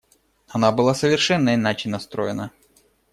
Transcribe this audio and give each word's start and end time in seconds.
Она 0.47 0.71
была 0.71 0.95
совершенно 0.95 1.53
иначе 1.53 1.87
настроена. 1.87 2.49